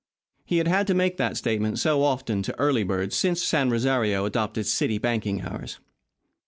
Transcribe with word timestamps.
He 0.45 0.57
had 0.57 0.67
had 0.67 0.87
to 0.87 0.95
make 0.95 1.17
that 1.17 1.37
statement 1.37 1.77
so 1.77 2.01
often 2.01 2.41
to 2.41 2.57
early 2.59 2.83
birds 2.83 3.15
since 3.15 3.43
San 3.43 3.69
Rosario 3.69 4.25
adopted 4.25 4.65
city 4.65 4.97
banking 4.97 5.43
hours. 5.43 5.77